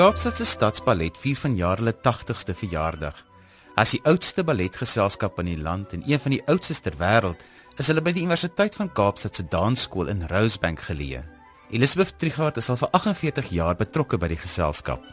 [0.00, 3.18] Die Kaapstadse Stadsballet vier vanjaar hulle 80ste verjaardag.
[3.76, 7.42] As die oudste balletgeselskap in die land en een van die oudstes ter wêreld,
[7.76, 11.20] is hulle by die Universiteit van Kaapstad se dansskool in Rosebank geleë.
[11.76, 15.04] Elizabeth Trigard is al vir 48 jaar betrokke by die geselskap.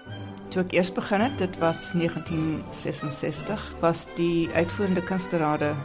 [0.55, 5.75] Toe ek eers begin het, dit was 1966, was die uitvoerende kunsterade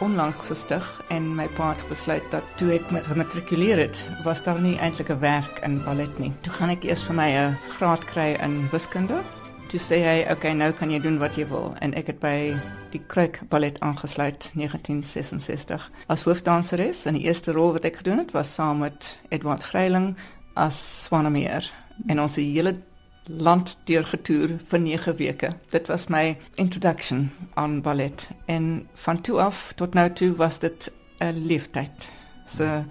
[0.00, 4.78] onlangs gestig en my pa het besluit dat toe ek gematrikuleer het, was daar nie
[4.78, 6.32] eintlik 'n werk in ballet nie.
[6.40, 9.22] Toe gaan ek eers vir my 'n graad kry in wiskunde.
[9.68, 12.18] Toe sê hy, "Oké, okay, nou kan jy doen wat jy wil." En ek het
[12.20, 12.56] by
[12.90, 18.32] die Kruik Ballet aangesluit 1966 as hoofdanseres en die eerste rol wat ek gedoen het
[18.32, 20.16] was saam met Edward Greiling
[20.54, 21.72] as Swanemeer.
[22.06, 22.76] En ons hele
[23.26, 25.50] land deurgetoer vir 9 weke.
[25.70, 30.92] Dit was my introduction aan ballet en van toe af tot nou toe was dit
[31.18, 32.08] 'n leeftyd.
[32.46, 32.84] So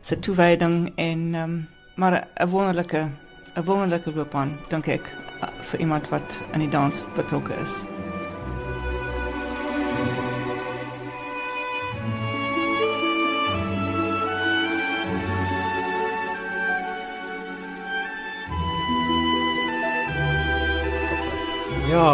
[0.00, 3.10] se toewyding en um, maar 'n wonderlike
[3.54, 5.12] 'n wonderlike loopbaan dink ek
[5.60, 7.72] vir iemand wat aan die dans betrokke is.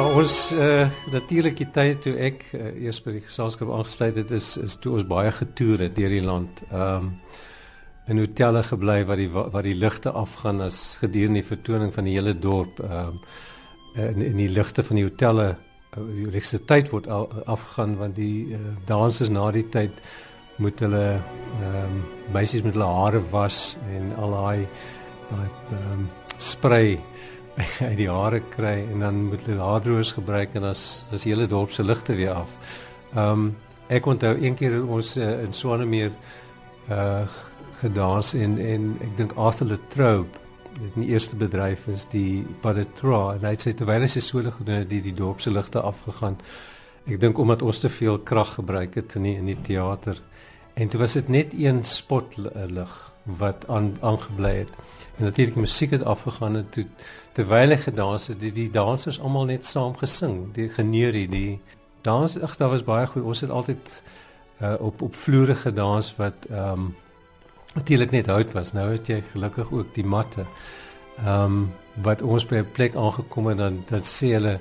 [0.00, 4.54] Ons uh, natuurlik die tyd toe ek uh, eers by die geselskap aangesluit het is
[4.56, 6.62] is toe ons baie getoer het deur die land.
[6.70, 7.10] Ehm um,
[8.12, 12.16] in hotelle gebly waar die waar die ligte afgaan as gedurende die vertoning van die
[12.18, 12.80] hele dorp.
[12.80, 13.20] Ehm um,
[13.94, 18.56] in, in die ligte van die hotelle uh, die elektrisiteit word al, afgaan want die
[18.56, 20.02] uh, dansers na die tyd
[20.56, 24.66] moet hulle ehm um, meisies met hulle hare was en al daai
[25.30, 26.08] daai ehm um,
[26.38, 26.98] spray
[27.88, 31.46] uit die hare kry en dan moet hulle haardroos gebruik en as as die hele
[31.50, 32.50] dorp se ligte weer af.
[33.14, 33.52] Ehm um,
[33.92, 36.12] ek onthou een keer ons uh, in Swanemeer
[36.90, 37.26] uh
[37.74, 40.44] gedans en en ek dink Arthur Latrobe
[40.78, 44.82] dit die eerste bedryf is die Padetra en hy sê terwyl hy sy solo gedoen
[44.82, 46.38] het die die dorp se ligte afgegaan.
[47.06, 50.20] Ek dink omdat ons te veel krag gebruik het in die, in die teater.
[50.74, 52.94] En toe was dit net een spot lig
[53.38, 54.72] wat aan aangebly het.
[55.18, 56.86] En natuurlik musiek het afgegaan en toe
[57.34, 61.60] terwyl hy gedans het, die die dansers almal net saam gesing, die geneurie, die
[62.06, 63.22] dans, ag, daar was baie goed.
[63.22, 64.02] Ons het altyd
[64.62, 66.94] uh, op op vloere gedans wat ehm um,
[67.74, 68.72] natuurlik net hout was.
[68.72, 70.46] Nou het jy gelukkig ook die matte.
[71.24, 74.60] Ehm um, wat ons by 'n plek aangekom het dan dan sê hulle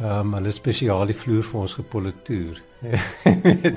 [0.00, 2.62] ehm um, hulle spesiale vloer vir ons gepolituur.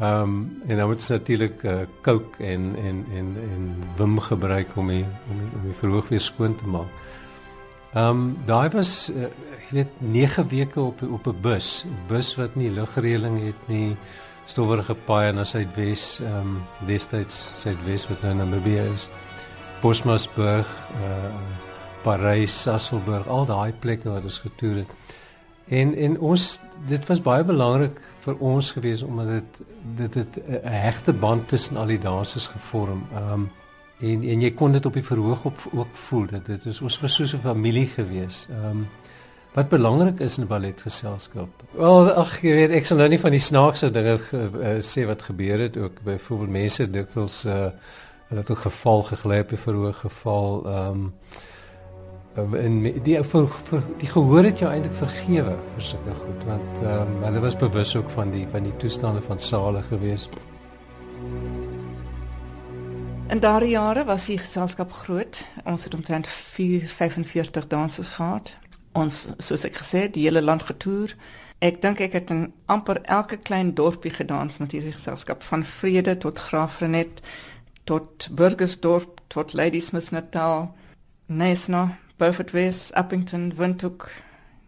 [0.00, 4.76] Ehm um, en dan moet jy natuurlik uh, coke en en en en wim gebruik
[4.76, 6.90] om die, om die, om die verhoog weer skoon te maak.
[7.94, 12.54] Ehm um, daai was uh, ek weet 9 weke op op 'n bus, bus wat
[12.54, 13.96] nie lugreëling het nie,
[14.44, 19.08] stowwerige paaie na Suidwes, ehm um, destyds Suidwes wat nou Namibië is.
[19.80, 20.66] Bosmasburg,
[21.04, 21.34] uh
[22.02, 24.90] Parys, Sasolburg, al daai plekke wat ons getoer het.
[25.68, 29.62] En en ons dit was baie belangrik vir ons gewees omdat dit
[29.96, 33.06] dit het 'n hegte band tussen al die dansers gevorm.
[33.12, 33.50] Ehm um,
[34.10, 37.00] en en jy kon dit op die verhoog op ook voel dat dit is ons
[37.00, 38.46] was so 'n familie gewees.
[38.50, 38.86] Ehm um,
[39.54, 41.62] wat belangrik is in 'n balletgeselskap.
[41.70, 45.22] Wel ag jy weet ek sal nou nie van die snaakse dinge uh, sê wat
[45.22, 47.70] gebeur het ook byvoorbeeld mense dikwels uh
[48.28, 51.10] hulle het ook geval gegly op die verhoog geval ehm
[52.36, 56.82] um, en die vir, vir die gehoor het jou eintlik vergewe vir sulke goed want
[56.82, 60.28] ehm um, hulle was bewus ook van die van die toestande van sale gewees.
[63.28, 65.46] In daardie jare was die geselskap groot.
[65.64, 68.56] Ons het omtrent 445 dansers gehad.
[68.92, 71.16] Ons soos ek gesê die hele land getoer.
[71.64, 76.18] Ek dink ek het in amper elke klein dorpie gedans met hierdie geselskap van Vrede
[76.20, 77.24] tot Graafrenet
[77.88, 80.74] tot Burgersdorp tot Ladysmith Natal.
[81.26, 84.10] Nesna, Beaufort West, Uppington, Windhoek,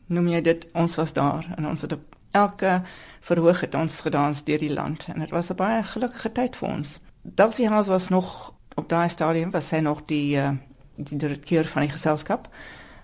[0.06, 2.81] noem jy dit, ons was daar en ons het op elke
[3.20, 6.69] verhoog het ons gedans deur die land en dit was 'n baie gelukkige tyd vir
[6.69, 7.00] ons.
[7.34, 10.50] Dulcie House was nog op daai stadium was sy nog die uh,
[10.96, 12.49] die direkteur van die geselskap.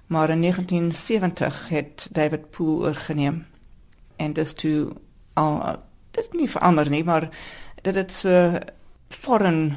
[0.06, 3.46] Maar in 1970 het David Poole oorgeneem
[4.16, 4.92] en dis toe
[5.34, 5.76] al
[6.10, 7.28] dit nie verander nie, maar
[7.82, 8.58] dit het so
[9.08, 9.76] foreign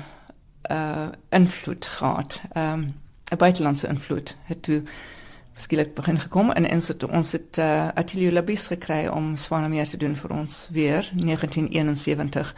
[0.71, 2.41] uh invloed gehad.
[2.51, 2.93] Ehm um,
[3.31, 4.83] 'n buitelandse invloed het toe
[5.55, 9.97] skielik begin gekom en ons het ons het uh, Atelier Labis gekry om Swanemeer te
[9.97, 12.55] doen vir ons weer 1971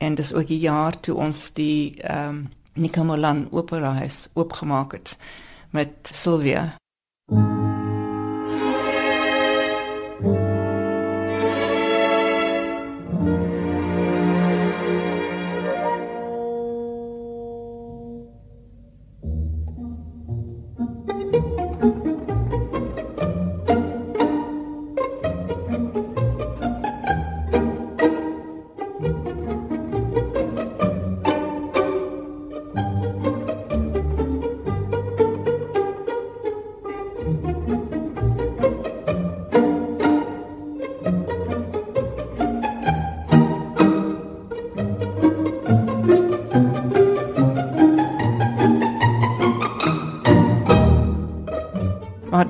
[0.00, 2.48] en dis ook die jaar toe ons die ehm um,
[2.80, 5.16] Nikamolan Opera House oopgemaak het
[5.70, 6.74] met Sylvia.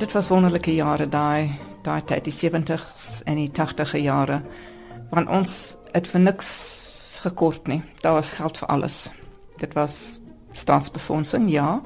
[0.00, 1.50] Dit was wonderlike jare daai
[1.84, 4.38] daai tyd die 70s en die 80e jare.
[5.10, 6.48] Want ons het vir niks
[7.20, 7.82] gekort nie.
[8.00, 9.10] Daar was geld vir alles.
[9.60, 10.20] Dit was
[10.56, 11.82] staatsbefondsing, ja.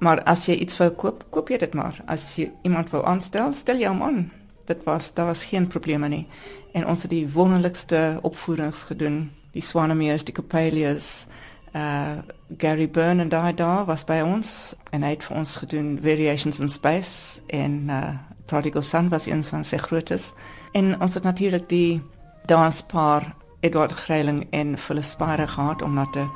[0.00, 2.00] Maar as jy iets wou koop, koop jy dit maar.
[2.08, 4.22] As jy iemand wou aanstel, stel jy hom aan.
[4.68, 6.24] Dit was daar was geen probleme nie.
[6.72, 9.26] En ons het die wonderlikste opvoerings gedoen.
[9.52, 11.26] Die Swanemeers, die Coppelius,
[11.76, 12.18] uh
[12.58, 16.60] Gary Byrne en daai daar was by ons en hy het vir ons gedoen Variations
[16.60, 18.14] in Space en uh
[18.46, 20.32] Prodigal Son was een van sy grootes.
[20.72, 22.02] En ons het natuurlik die
[22.46, 26.26] danspaar Edward Greiling en Phyllis Spire gehad om na te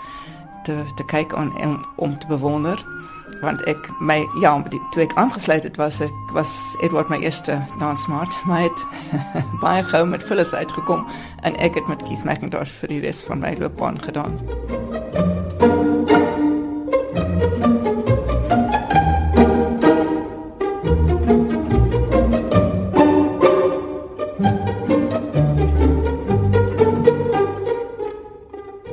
[0.64, 2.84] te te kyk en om, om te bewonder
[3.40, 6.52] want ek my ja die, toe ek aangesluit het was ek was
[6.84, 8.84] Edward my eerste dansmaat maar het
[9.64, 11.06] baie gou met Phyllis uitgekom
[11.42, 14.44] en ek het met Keith McIntosh vir die res van my loopbaan gedans.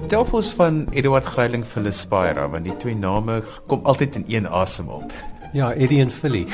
[0.07, 4.87] Delfos van Eduard Greiling vir Spira want die twee name kom altyd in een asem
[4.87, 5.11] op.
[5.51, 6.45] Ja, Eddie en Philly.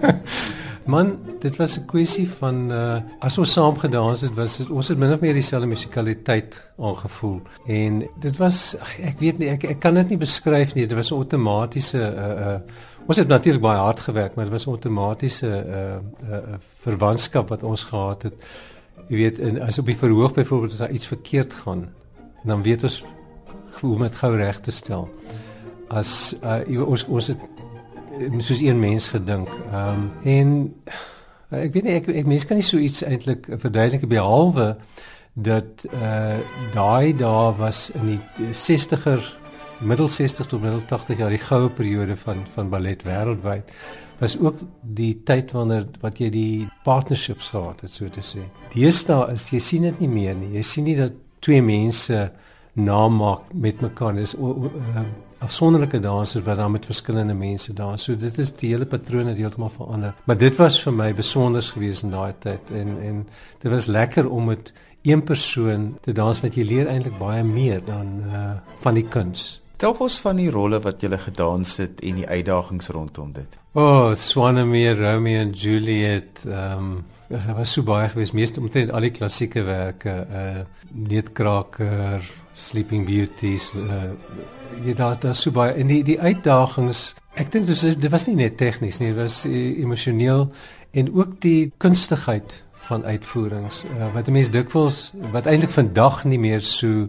[0.92, 4.88] Man, dit was 'n kwessie van uh as ons saam gedans het, was dit ons
[4.88, 9.80] het min of meer dieselfde musikaliteit aangevoel en dit was ek weet nie ek ek
[9.80, 12.60] kan dit nie beskryf nie, dit was 'n outomatiese uh uh
[13.06, 15.96] ons het natuurlik baie hard gewerk, maar dit was 'n outomatiese uh
[16.30, 18.34] uh verwantskap wat ons gehad het.
[19.08, 21.88] Jy weet, en as op die verhoog byvoorbeeld as daar iets verkeerd gaan,
[22.46, 23.02] dan weet ons
[23.80, 25.08] hoe om dit gou reg te stel.
[25.88, 27.42] As uh, ons ons het
[28.18, 29.50] eh, soos een mens gedink.
[29.72, 30.54] Ehm um, en
[31.52, 34.76] uh, ek weet nie ek ek mens kan nie so iets eintlik verduidelik behalwe
[35.36, 36.38] dat uh
[36.74, 39.20] daai dae was in die 60er
[39.84, 43.74] middel 60 tot middel 80 jaar die goue periode van van ballet wêreldwyd
[44.18, 48.46] was ook die tyd wanneer wat jy die partnerships gehad het so te sê.
[48.72, 50.54] Deesdae is jy sien dit nie meer nie.
[50.56, 52.30] Jy sien nie dat twee mense
[52.76, 54.14] namaak met mekaar.
[54.14, 55.04] Dis uh,
[55.38, 58.02] afsonderlike dansers wat dan met verskillende mense dans.
[58.02, 60.14] So dit is die hele patroon het heeltemal verander.
[60.24, 63.22] Maar dit was vir my besonders geweest in daai tyd en en
[63.62, 64.72] dit was lekker om met
[65.06, 68.50] een persoon te dans wat jy leer eintlik baie meer dan uh
[68.82, 69.60] van die kuns.
[69.76, 73.58] Telfos van die rolle wat jy gedans het en die uitdagings rondom dit.
[73.74, 78.90] O, oh, Swanemere, Romeo and Juliet, ehm um, daar was so baie gewees, meeste omtrent
[78.90, 84.12] al die klassieke werke, uh Neetkraker, Sleeping Beauties, uh
[84.84, 88.36] jy daar daar so baie en die die uitdagings, ek dink dit dit was nie
[88.36, 90.50] net tegnies nie, dit was emosioneel
[90.96, 96.38] en ook die kunstigheid van uitvoerings uh, wat 'n mens dikwels wat eintlik vandag nie
[96.38, 97.08] meer so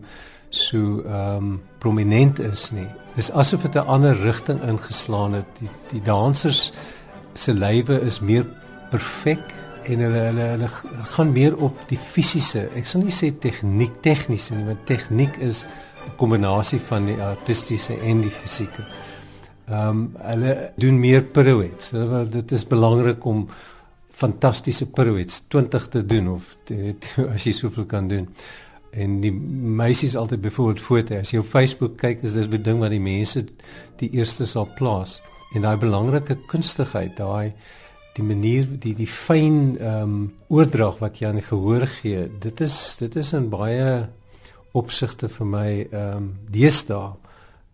[0.50, 2.88] so ehm um, prominent is nie.
[3.16, 5.46] Dis asof dit 'n ander rigting ingeslaan het.
[5.60, 6.72] Die die dansers
[7.34, 8.46] se lywe is meer
[8.90, 9.54] perfek
[9.88, 10.70] en hulle hulle hulle
[11.14, 12.68] gaan meer op die fisiese.
[12.76, 15.66] Ek sal nie sê tegniek tegnies nie, want tegniek is
[16.08, 18.86] 'n kombinasie van die artistiese en die fisieke.
[19.68, 21.92] Ehm um, hulle doen meer pirouettes.
[21.92, 23.48] Hulle dit is belangrik om
[24.12, 26.96] fantastiese pirouettes 20 te doen of te,
[27.36, 28.28] as jy soveel kan doen.
[28.92, 31.20] En die meisies altyd byvoorbeeld foto.
[31.20, 33.46] As jy op Facebook kyk, is dit 'n ding wat die mense
[33.98, 35.22] die eerste sal plaas.
[35.54, 37.54] En daai belangrike kunstigheid, daai
[38.18, 40.20] die manier die die fyn ehm um,
[40.50, 44.08] oordrag wat jy aan gehoor gee dit is dit is in baie
[44.78, 47.16] opsigte vir my ehm um, deesdae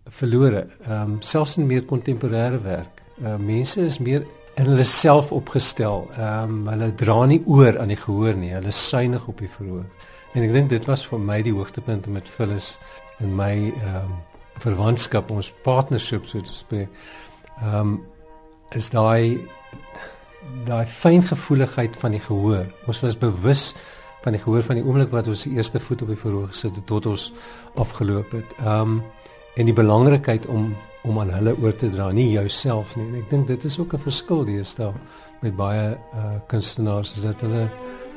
[0.06, 0.68] verlore.
[0.88, 3.04] Ehm um, selfs in meer kontemporêre werk.
[3.22, 6.08] Uh, mense is meer in hulle self opgestel.
[6.18, 8.54] Ehm um, hulle dra nie oor aan die gehoor nie.
[8.54, 9.86] Hulle suinig op die verhoor.
[10.34, 12.78] En ek dink dit was vir my die hoogtepunt met Phyllis
[13.20, 14.22] in my ehm um,
[14.64, 16.90] verwantskap ons partnership so te spreek.
[17.62, 18.02] Ehm um,
[18.74, 19.38] is daai
[20.66, 22.66] daai fyngevoeligheid van die gehoor.
[22.88, 23.74] Ons was bewus
[24.24, 26.76] van die gehoor van die oomblik wat ons die eerste voet op die verhoog gesit
[26.80, 27.32] het tot ons
[27.76, 28.58] afgeloop het.
[28.62, 29.04] Ehm um,
[29.54, 30.72] en die belangrikheid om
[31.04, 33.06] om aan hulle oor te dra, nie jouself nie.
[33.10, 34.94] En ek dink dit is ook 'n verskil deesdae
[35.42, 37.70] met baie uh kunstenaars is dat hulle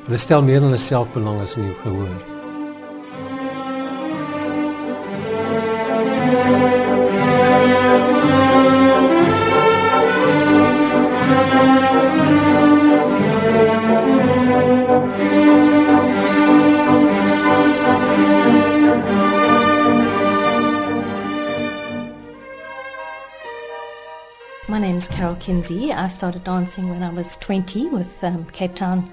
[0.05, 2.36] hulle stel meer aan hulle selfbelang as in die gehoor.
[25.49, 29.09] I started dancing when I was 20 with um, Cape Town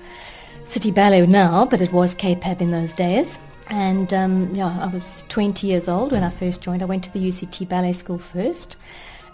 [0.64, 3.38] City Ballet now, but it was Pab in those days.
[3.68, 6.82] And um, yeah, I was 20 years old when I first joined.
[6.82, 8.74] I went to the UCT Ballet School first.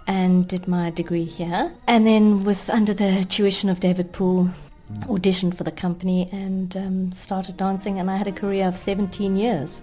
[0.07, 1.73] and did my degree here.
[1.87, 4.51] And then, with under the tuition of David Poole,
[5.09, 7.99] auditioned for the company and um, started dancing.
[7.99, 9.83] And I had a career of 17 years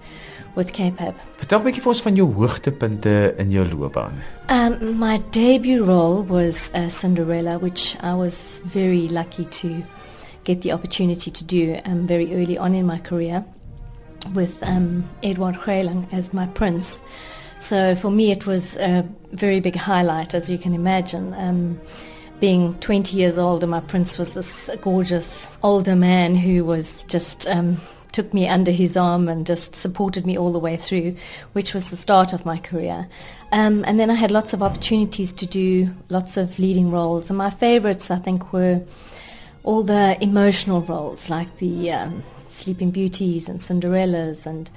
[0.55, 1.15] with K-pop.
[1.37, 4.13] Vertel 'n bietjie vir ons van jou hoogtepunte in jou loopbaan.
[4.49, 9.83] Um, my debut role was uh, Cinderella, which I was very lucky to
[10.43, 13.43] get the opportunity to do um, very early on in my career
[14.33, 16.99] with um, Edward Hrelang as my prince.
[17.59, 21.33] So for me, it was a very big highlight, as you can imagine.
[21.33, 21.79] Um,
[22.39, 27.47] being 20 years old, and my prince was this gorgeous older man who was just
[27.47, 27.77] um,
[28.11, 31.15] took me under his arm and just supported me all the way through,
[31.53, 33.07] which was the start of my career.
[33.51, 37.37] Um, and then I had lots of opportunities to do lots of leading roles, and
[37.37, 38.81] my favorites, I think, were
[39.63, 44.69] all the emotional roles, like the um, Sleeping Beauties and Cinderellas and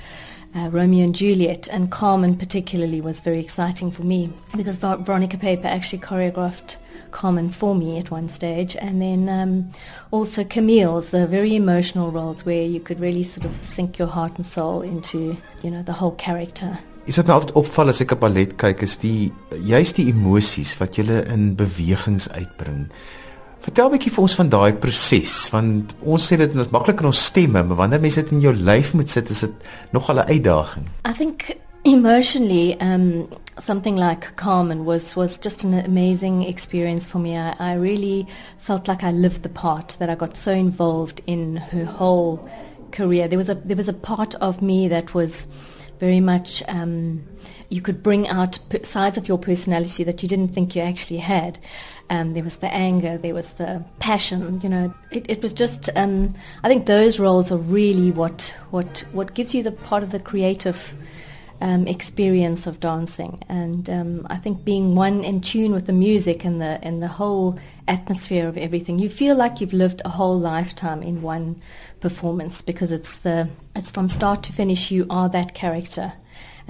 [0.55, 5.67] uh, Romeo and Juliet, and Carmen particularly was very exciting for me because Veronica Paper
[5.69, 6.77] actually choreographed
[7.11, 9.71] Carmen for me at one stage, and then um,
[10.11, 14.37] also Camille's, the very emotional roles where you could really sort of sink your heart
[14.37, 16.79] and soul into, you know, the whole character.
[17.07, 19.33] Iets wat my altyd opval as ek op ballet kyk is die
[19.67, 22.87] juist die emosies wat jy in bewegings uitbring.
[23.61, 27.11] Vertel 'n bietjie vir ons van daai proses want ons sê dit is maklik in
[27.11, 30.29] ons stemme, maar wanneer mense dit in jou lyf moet sit, is dit nogal 'n
[30.29, 30.87] uitdaging.
[31.09, 33.29] I think emotionally um
[33.61, 37.37] something like Carmen was was just an amazing experience for me.
[37.37, 38.27] I, I really
[38.59, 42.49] felt like I lived the part that I got so involved in her whole
[42.93, 43.29] career.
[43.29, 45.47] There was a there was a part of me that was
[46.01, 47.23] very much um,
[47.69, 51.59] you could bring out sides of your personality that you didn't think you actually had.
[52.09, 54.61] Um, there was the anger, there was the passion.
[54.63, 55.89] You know, it, it was just.
[55.95, 60.11] Um, I think those roles are really what what what gives you the part of
[60.11, 60.95] the creative.
[61.63, 66.43] Um, experience of dancing, and um, I think being one in tune with the music
[66.43, 70.39] and the and the whole atmosphere of everything, you feel like you've lived a whole
[70.41, 71.61] lifetime in one
[72.01, 74.91] performance because it's the it's from start to finish.
[74.91, 76.15] You are that character,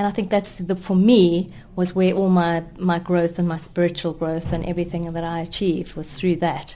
[0.00, 3.58] and I think that's the, for me was where all my, my growth and my
[3.58, 6.74] spiritual growth and everything that I achieved was through that.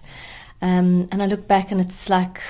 [0.60, 2.40] Um, and I look back and it's like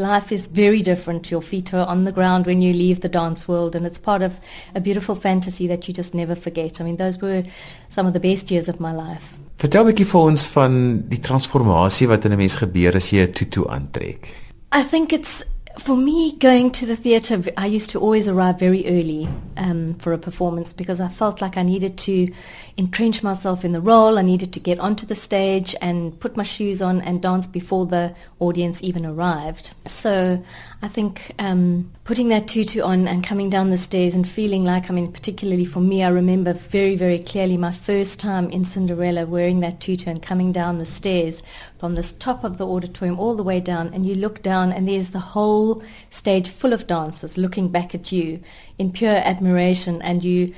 [0.00, 1.30] life is very different.
[1.30, 4.22] Your feet are on the ground when you leave the dance world, and it's part
[4.22, 4.40] of
[4.74, 6.80] a beautiful fantasy that you just never forget.
[6.80, 7.44] I mean, those were
[7.88, 9.32] some of the best years of my life.
[9.58, 13.20] Vertel 'n bietjie vir ons van die transformasie wat in 'n mens gebeur as jy
[13.26, 14.34] 'n tutu aantrek.
[14.72, 15.42] I think it's
[15.80, 20.12] for me, going to the theatre, I used to always arrive very early um, for
[20.12, 22.30] a performance because I felt like I needed to
[22.76, 24.18] entrench myself in the role.
[24.18, 27.86] I needed to get onto the stage and put my shoes on and dance before
[27.86, 29.70] the audience even arrived.
[29.86, 30.44] So
[30.82, 34.88] I think um, putting that tutu on and coming down the stairs and feeling like,
[34.88, 39.26] I mean, particularly for me, I remember very, very clearly my first time in Cinderella
[39.26, 41.42] wearing that tutu and coming down the stairs
[41.78, 44.88] from this top of the auditorium all the way down, and you look down and
[44.88, 48.40] there's the whole stage full of dancers looking back at you
[48.78, 50.54] in pure admiration, and you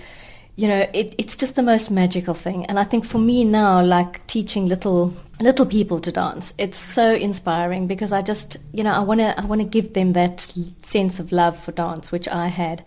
[0.56, 2.66] you know, it, it's just the most magical thing.
[2.66, 7.14] And I think for me now, like teaching little little people to dance, it's so
[7.14, 10.52] inspiring because I just, you know, I want to I want to give them that
[10.82, 12.84] sense of love for dance, which I had.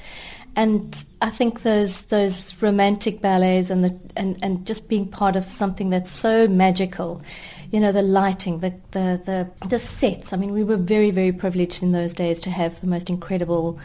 [0.56, 5.50] And I think those those romantic ballets and the and, and just being part of
[5.50, 7.22] something that's so magical,
[7.72, 10.32] you know, the lighting, the, the the the sets.
[10.32, 13.80] I mean, we were very very privileged in those days to have the most incredible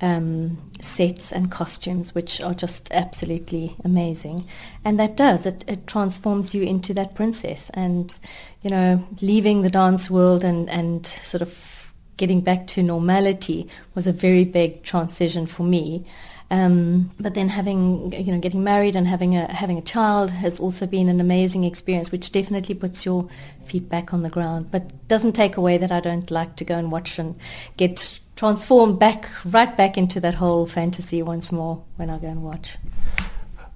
[0.00, 4.46] um, sets and costumes, which are just absolutely amazing.
[4.84, 7.70] And that does, it, it transforms you into that princess.
[7.74, 8.16] And,
[8.62, 14.06] you know, leaving the dance world and, and sort of getting back to normality was
[14.06, 16.04] a very big transition for me.
[16.48, 20.60] Um, but then having, you know, getting married and having a having a child has
[20.60, 23.28] also been an amazing experience, which definitely puts your
[23.64, 26.78] feet back on the ground, but doesn't take away that I don't like to go
[26.78, 27.34] and watch and
[27.76, 32.42] get transform back right back into that whole fantasy once more when I go and
[32.42, 32.76] watch.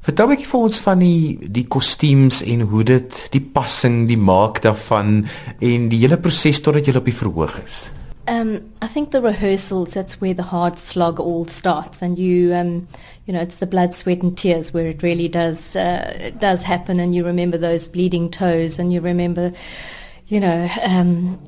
[0.01, 4.17] Vertel 'n bietjie vir ons van die die kostuums en hoe dit die passing, die
[4.17, 5.27] maak daarvan
[5.61, 7.91] en die hele proses totdat jy op die verhoog is.
[8.29, 12.01] Um, I think the rehearsals, that's where the hard slog all starts.
[12.01, 12.87] And you, um,
[13.27, 16.63] you know, it's the blood, sweat and tears where it really does, uh, it does
[16.63, 17.01] happen.
[17.01, 19.53] And you remember those bleeding toes and you remember,
[20.29, 21.41] you know, um,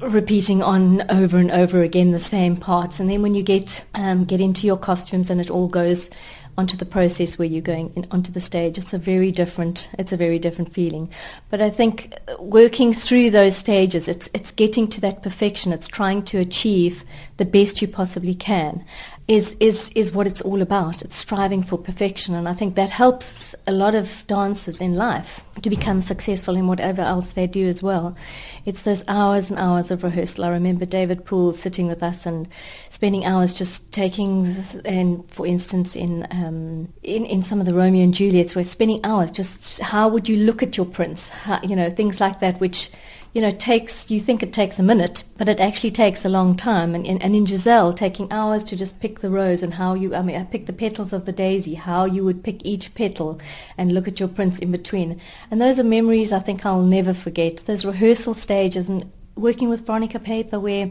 [0.00, 3.00] repeating on over and over again the same parts.
[3.00, 6.10] And then when you get um, get into your costumes and it all goes
[6.58, 10.12] onto the process where you're going in, onto the stage, it's a very different it's
[10.12, 11.10] a very different feeling.
[11.50, 15.72] But I think working through those stages, it's it's getting to that perfection.
[15.72, 17.04] It's trying to achieve
[17.36, 18.84] the best you possibly can
[19.28, 21.02] is is is what it's all about.
[21.02, 25.44] It's striving for perfection, and I think that helps a lot of dancers in life
[25.62, 28.16] to become successful in whatever else they do as well.
[28.64, 30.44] It's those hours and hours of rehearsal.
[30.44, 32.48] I remember David Poole sitting with us and
[32.88, 38.04] spending hours just taking, and for instance, in um, in in some of the Romeo
[38.04, 41.76] and Juliets, we're spending hours just how would you look at your prince, how, you
[41.76, 42.90] know, things like that, which
[43.32, 46.56] you know, takes, you think it takes a minute, but it actually takes a long
[46.56, 46.96] time.
[46.96, 50.16] And, and, and in Giselle, taking hours to just pick the rose and how you,
[50.16, 53.40] I mean, I pick the petals of the daisy, how you would pick each petal
[53.78, 55.20] and look at your prints in between.
[55.50, 57.58] And those are memories I think I'll never forget.
[57.66, 60.90] Those rehearsal stages and working with Veronica Paper where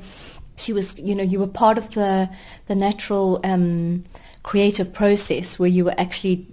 [0.57, 2.29] she was, you know, you were part of the,
[2.67, 4.03] the natural um,
[4.43, 6.47] creative process where you were actually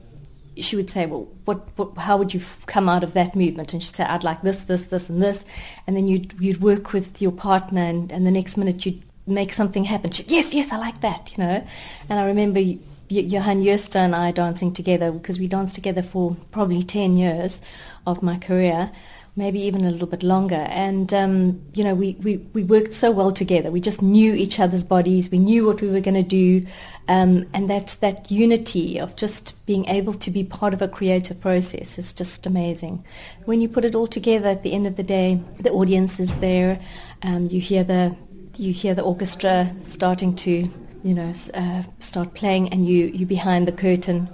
[0.58, 3.72] she would say, well, what, what, how would you f- come out of that movement?
[3.72, 5.44] And she'd say, I'd like this, this, this, and this.
[5.86, 9.52] And then you'd, you'd work with your partner, and, and the next minute you'd make
[9.52, 10.12] something happen.
[10.12, 11.66] She'd, yes, yes, I like that, you know.
[12.08, 12.60] And I remember
[13.08, 17.60] Johan Jöster and I dancing together because we danced together for probably 10 years
[18.06, 18.90] of my career
[19.36, 20.66] maybe even a little bit longer.
[20.70, 23.70] And, um, you know, we, we, we worked so well together.
[23.70, 25.30] We just knew each other's bodies.
[25.30, 26.66] We knew what we were going to do.
[27.06, 31.38] Um, and that, that unity of just being able to be part of a creative
[31.38, 33.04] process is just amazing.
[33.44, 36.37] When you put it all together at the end of the day, the audience is
[36.37, 36.81] there.
[37.22, 38.16] Um, you hear the,
[38.57, 40.70] you hear the orchestra starting to,
[41.07, 44.29] you know, uh, start playing and you, you behind the curtain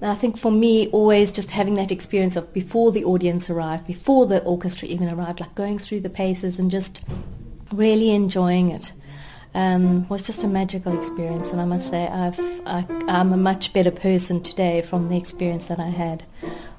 [0.00, 4.26] I think for me, always just having that experience of before the audience arrived, before
[4.26, 7.00] the orchestra even arrived, like going through the paces and just
[7.72, 8.92] really enjoying it.
[9.54, 13.72] Um, was just a magical experience, and I must say I've, I, am a much
[13.72, 16.24] better person today from the experience that I had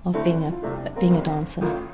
[0.06, 1.90] of being a being a dancer.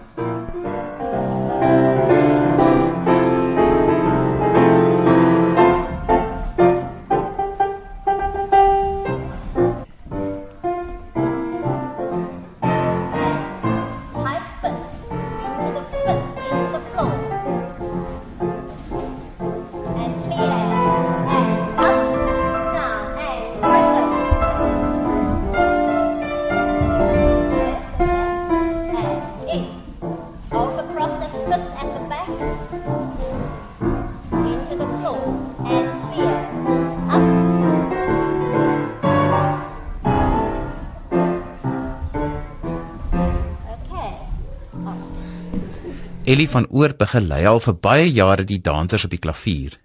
[46.36, 49.78] Ellie van Oort begelei al vir baie jare die dansers op die klavier.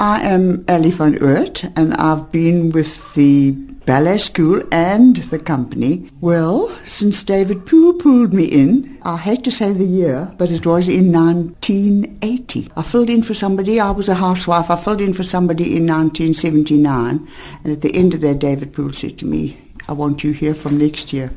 [0.00, 3.52] I am Ellie van Oort and I've been with the
[3.84, 8.96] ballet school and the company well since David Poole pulled me in.
[9.02, 12.70] I hate to say the year, but it was in 1980.
[12.74, 13.78] I filled in for somebody.
[13.78, 14.70] I was a housewife.
[14.70, 17.28] I filled in for somebody in 1979
[17.64, 20.54] and at the end of that David Poole said to me, I want you here
[20.54, 21.30] from next year.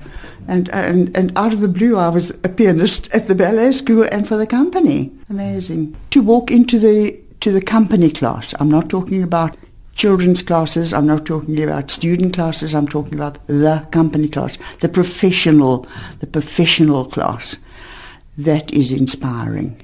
[0.48, 4.06] And, and, and out of the blue, I was a pianist at the ballet school
[4.12, 5.12] and for the company.
[5.30, 5.96] Amazing.
[6.10, 9.56] To walk into the, to the company class, I'm not talking about
[9.96, 14.90] children's classes, I'm not talking about student classes, I'm talking about the company class, the
[14.90, 15.88] professional,
[16.20, 17.58] the professional class.
[18.38, 19.82] That is inspiring.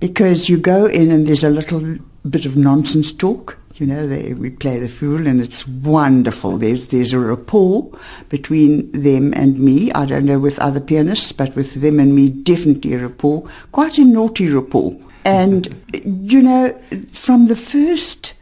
[0.00, 4.34] Because you go in and there's a little bit of nonsense talk you know, they,
[4.34, 6.58] we play the fool and it's wonderful.
[6.58, 7.90] There's, there's a rapport
[8.28, 9.90] between them and me.
[9.92, 13.48] I don't know with other pianists, but with them and me, definitely a rapport.
[13.72, 14.96] Quite a naughty rapport.
[15.24, 18.34] And, you know, from the first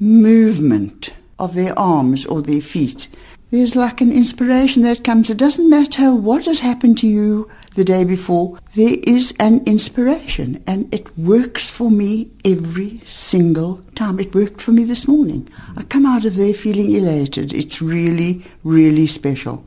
[0.00, 3.08] movement of their arms or their feet,
[3.52, 5.30] there's like an inspiration that comes.
[5.30, 10.62] It doesn't matter what has happened to you the day before, there is an inspiration,
[10.66, 14.20] and it works for me every single time.
[14.20, 15.48] It worked for me this morning.
[15.76, 17.52] I come out of there feeling elated.
[17.52, 19.64] It's really, really special.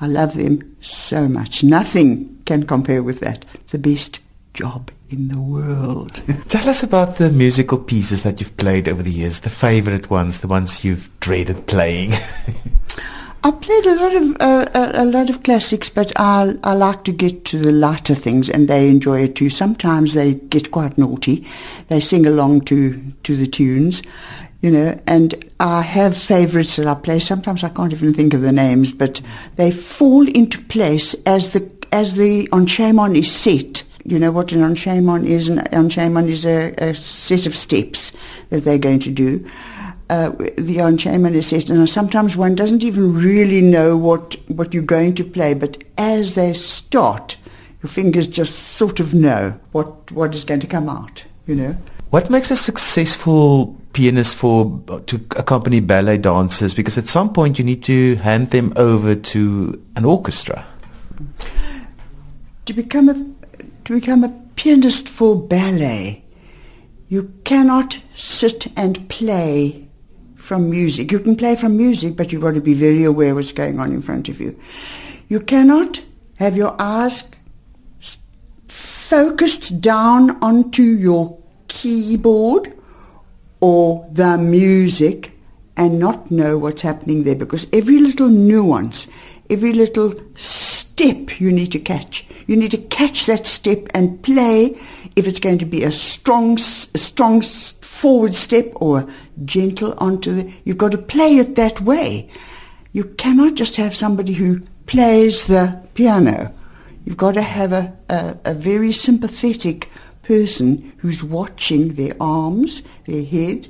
[0.00, 1.62] I love them so much.
[1.62, 3.44] Nothing can compare with that.
[3.68, 4.20] The best
[4.54, 6.22] job in the world.
[6.48, 10.40] Tell us about the musical pieces that you've played over the years, the favorite ones,
[10.40, 12.12] the ones you've dreaded playing.
[13.42, 17.04] I played a lot of uh, a, a, lot of classics, but I I like
[17.04, 19.48] to get to the lighter things, and they enjoy it too.
[19.48, 21.46] Sometimes they get quite naughty;
[21.88, 24.02] they sing along to to the tunes,
[24.60, 25.00] you know.
[25.06, 27.18] And I have favourites that I play.
[27.18, 29.22] Sometimes I can't even think of the names, but
[29.56, 33.84] they fall into place as the as the enchaînement is set.
[34.04, 35.48] You know what an enchaînement is?
[35.48, 38.12] An enchaînement is a, a set of steps
[38.50, 39.46] that they're going to do
[40.10, 44.82] uh, the enchaînement is set, and sometimes one doesn't even really know what, what you're
[44.82, 47.36] going to play, but as they start,
[47.80, 51.76] your fingers just sort of know what, what is going to come out, you know.
[52.10, 57.64] What makes a successful pianist for to accompany ballet dancers because at some point you
[57.64, 60.66] need to hand them over to an orchestra.
[62.66, 63.14] To become a
[63.84, 66.24] to become a pianist for ballet,
[67.08, 69.88] you cannot sit and play
[70.50, 71.12] from music.
[71.12, 73.92] You can play from music, but you've got to be very aware what's going on
[73.92, 74.58] in front of you.
[75.28, 76.02] You cannot
[76.40, 77.22] have your eyes
[78.66, 82.76] focused down onto your keyboard
[83.60, 85.30] or the music
[85.76, 89.06] and not know what's happening there because every little nuance,
[89.48, 92.26] every little step you need to catch.
[92.48, 94.76] You need to catch that step and play
[95.14, 97.42] if it's going to be a strong, a strong
[98.00, 99.06] forward step or
[99.44, 100.52] gentle onto the.
[100.64, 102.30] You've got to play it that way.
[102.92, 106.54] You cannot just have somebody who plays the piano.
[107.04, 109.90] You've got to have a, a, a very sympathetic
[110.22, 113.68] person who's watching their arms, their head,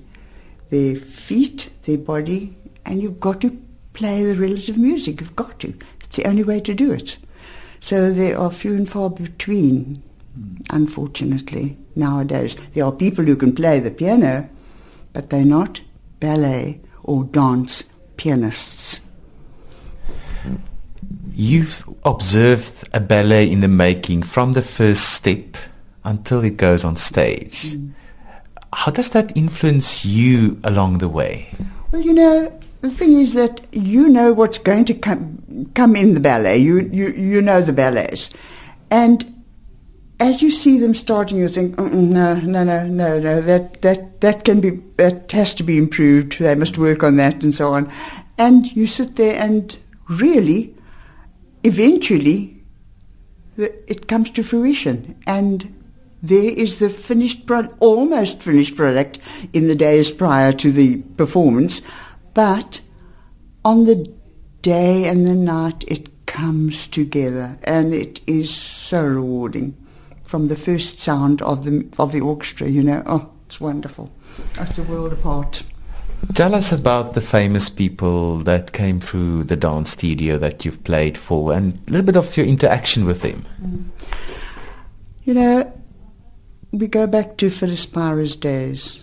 [0.71, 3.61] their feet, their body, and you've got to
[3.95, 5.21] play the relative music.
[5.21, 5.75] You've got to.
[6.05, 7.17] It's the only way to do it.
[7.81, 10.03] So there are few and far between,
[10.35, 10.57] hmm.
[10.71, 12.57] unfortunately, nowadays.
[12.75, 14.49] There are people who can play the piano,
[15.13, 15.81] but they're not
[16.19, 17.85] ballet or dance
[18.17, 19.01] pianists.
[21.33, 25.57] You've observed a ballet in the making from the first step
[26.05, 27.73] until it goes on stage.
[27.73, 27.93] Mm.
[28.73, 31.53] How does that influence you along the way?
[31.91, 36.15] Well, you know, the thing is that you know what's going to come come in
[36.15, 36.59] the ballet.
[36.59, 38.31] You you you know the ballets,
[38.91, 39.40] and
[40.21, 43.41] as you see them starting, you think, no, no, no, no, no.
[43.41, 46.39] That that that can be that has to be improved.
[46.39, 47.91] They must work on that and so on.
[48.37, 49.77] And you sit there and
[50.09, 50.75] really,
[51.65, 52.63] eventually,
[53.57, 55.75] it comes to fruition and
[56.23, 59.19] there is the finished product, almost finished product
[59.55, 61.81] in the days prior to the performance,
[62.35, 62.83] but
[63.65, 64.13] on the
[64.61, 69.80] day and the night it comes together and it is so rewarding
[70.31, 74.09] from the first sound of the of the orchestra you know oh it's wonderful
[74.59, 75.65] it's a world apart
[76.35, 81.17] Tell us about the famous people that came through the dance studio that you've played
[81.17, 83.45] for and a little bit of your interaction with them.
[83.61, 83.85] Mm.
[85.25, 85.83] You know,
[86.73, 89.01] we go back to Phyllis Spira's days.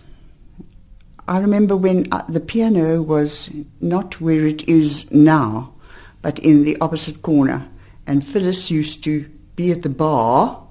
[1.28, 3.50] I remember when uh, the piano was
[3.82, 5.74] not where it is now,
[6.22, 7.68] but in the opposite corner.
[8.06, 10.67] And Phyllis used to be at the bar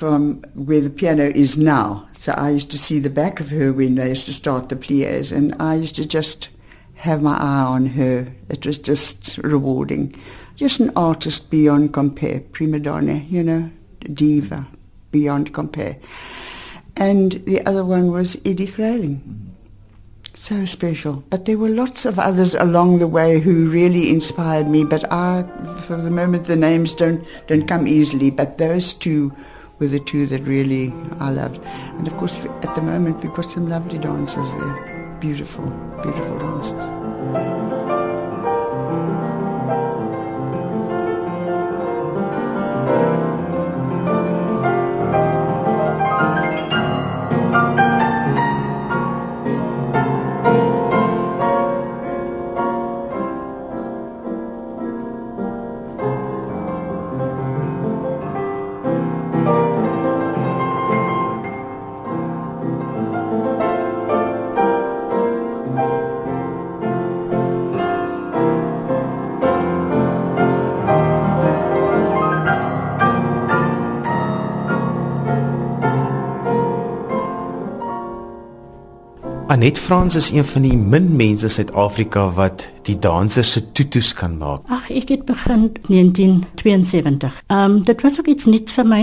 [0.00, 2.08] from where the piano is now.
[2.14, 4.74] So I used to see the back of her when they used to start the
[4.74, 6.48] pliés, and I used to just
[6.94, 8.32] have my eye on her.
[8.48, 10.18] It was just rewarding.
[10.56, 13.70] Just an artist beyond compare, prima donna, you know,
[14.14, 14.66] diva
[15.10, 15.98] beyond compare.
[16.96, 19.54] And the other one was Eddie Grayling.
[20.32, 21.22] So special.
[21.28, 25.44] But there were lots of others along the way who really inspired me, but I,
[25.80, 29.36] for the moment, the names don't, don't come easily, but those two
[29.80, 31.58] were the two that really I loved.
[31.64, 35.16] And of course, at the moment, we've got some lovely dancers there.
[35.20, 35.66] Beautiful,
[36.02, 37.59] beautiful dancers.
[79.60, 84.14] Anet Frans is een van die min mense in Suid-Afrika wat die dansers se tutus
[84.16, 84.62] kan maak.
[84.72, 87.36] Ag, ek het begin 1972.
[87.52, 89.02] Ehm um, dit was ook iets nuuts vir my.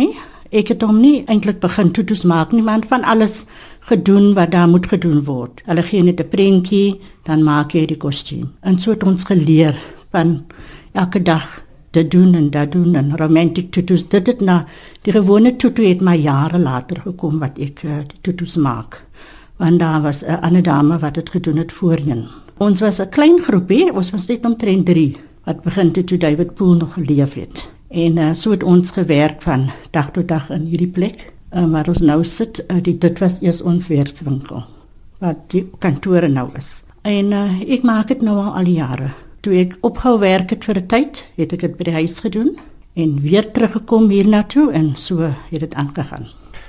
[0.49, 3.43] Ek het hom nie eintlik begin tutus maak nie, maar van alles
[3.91, 5.61] gedoen wat daar moet gedoen word.
[5.69, 8.49] Hulle gee net 'n prentjie, dan maak jy die kostuum.
[8.61, 9.77] En so het ons geleer
[10.11, 10.45] van
[10.93, 14.07] elke dag te doen en dat doen en romantic tutus.
[14.07, 14.65] Dit het na
[15.01, 19.05] die gewone tutu het my jare later gekom wat ek uh, die tutus maak
[19.57, 22.27] want daar was 'n ander dame wat dit gedoen het voorheen.
[22.57, 26.53] Ons was 'n klein groepie, ons was net omtrent 3 wat begin het toe David
[26.53, 27.69] Pool nog geleef het.
[27.87, 31.33] En uh, so het ons gewerk van dag tot dag in hierdie plek.
[31.55, 34.63] Uh, waar ons nou sit, uh, die, dit was eers ons werkswinkel
[35.17, 36.83] wat die kantore nou is.
[37.01, 39.13] En uh, ek maak dit nou al al jare.
[39.39, 42.57] Toe ek ophou werk het vir 'n tyd, het ek dit by die huis gedoen
[42.93, 46.27] en weer teruggekom hiernatoe en so het dit aangegaan.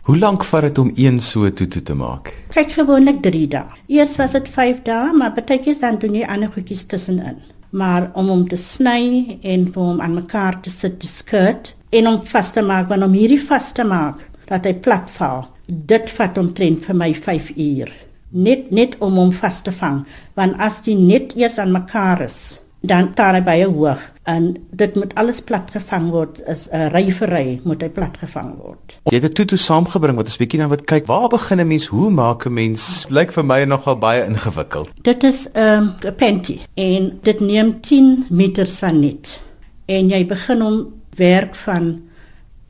[0.08, 2.30] Hoe lank vat dit om een so tutu te maak?
[2.54, 3.74] Kyk gewoonlik 3 dae.
[3.92, 7.36] Eers was dit 5 dae, maar baie keer dan doen jy ander goedjies tussenin.
[7.76, 12.08] Maar om hom te sny en vir hom aan mekaar te sit, die skirt en
[12.08, 15.44] om vas te maak, want om hierdie vas te maak dat hy plat val,
[15.92, 17.92] dit vat omtrent vir my 5 uur.
[18.32, 20.06] Net net om hom vas te vang,
[20.40, 24.94] want as dit net eers aan mekaar is, dan taan hy baie hoog en dit
[24.94, 28.98] moet alles plat gevang word is 'n ry vir ry moet hy plat gevang word.
[29.04, 31.68] Jy het dit toe toe saamgebring wat 'n bietjie nou wat kyk waar begin 'n
[31.68, 34.88] mens hoe maak 'n mens lyk vir my nogal baie ingewikkeld.
[35.02, 39.40] Dit is 'n um, panty en dit neem 10 meters van net.
[39.86, 40.86] En jy begin om
[41.16, 42.02] werk van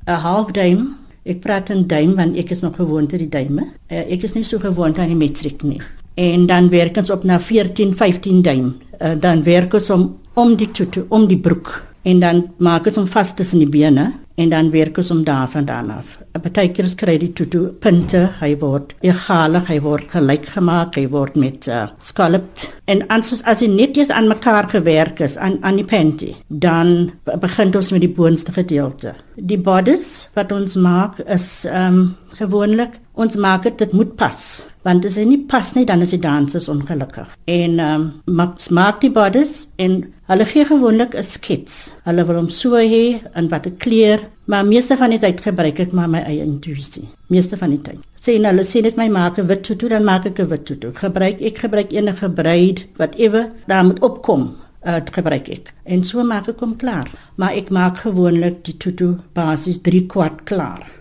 [0.07, 0.97] 'n half duim.
[1.25, 3.63] Ek praat in duim want ek is nog gewoond aan die duime.
[3.91, 5.81] Uh, ek is nie so gewoond aan die metriek nie.
[6.15, 8.77] En dan werk ons op na 14 15 duim.
[9.03, 11.73] Uh, dan werk ons om om die tutu om die broek
[12.07, 15.49] en dan maak ons hom vas tussen die bene en dan werk ons om daar
[15.51, 16.13] vandaan af.
[16.39, 21.67] Partykeer kry die tutu punte, hy word egalig, hy word gelyk gemaak, hy word met
[21.67, 25.89] uh, scalloped en as as hy net eens aan mekaar gewerk is aan aan die
[25.91, 29.17] panty, dan begin ons met die boonste gedeelte.
[29.35, 34.39] Die bodies wat ons maak is ehm um, gewoonlik ons maak dit dit moet pas.
[34.87, 37.35] Want as dit nie pas nie dan is die dansers ongelukkig.
[37.51, 41.93] En ehm um, maak maak die bodies en hulle gee gewoonlik 'n skets.
[42.05, 44.21] Hulle wil hom so hê en wat 'n kleur.
[44.45, 47.09] Maar meeste van die tyd gebruik ek maar my eie intuïsie.
[47.29, 48.01] Meeste van die tyd.
[48.21, 50.93] Sê hulle sê net my maak 'n wit tutu dan maak ek 'n wit tutu.
[50.95, 54.57] Gebruik ek gebruik enige bruid whatever daar moet opkom.
[54.87, 55.75] Uh, gebruik ek.
[55.85, 57.11] En so maak ek hom klaar.
[57.37, 60.98] Maar ek maak gewoonlik die tutu basies 3 kwart klaar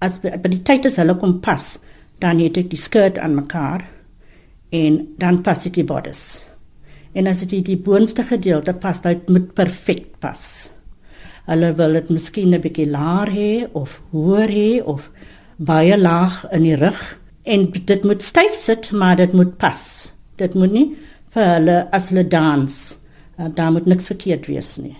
[0.00, 1.74] as by die tyd as hulle kom pas,
[2.20, 3.84] dan het ek die skirt aan mekaar
[4.76, 6.42] en dan pas ek die bodies.
[7.16, 10.42] En as dit die boonste gedeelte pas, dit moet perfek pas.
[11.50, 15.10] Hulle wil dit miskien 'n bietjie laer hê of hoër hê of
[15.58, 17.00] baie laag in die rug
[17.44, 20.12] en dit moet styf sit, maar dit moet pas.
[20.36, 20.96] Dit moet nie
[21.34, 22.96] vir hulle as hulle dans,
[23.38, 24.96] uh, daar moet niks verkeerd wees nie